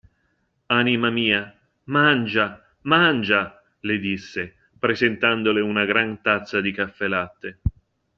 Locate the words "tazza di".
6.23-6.71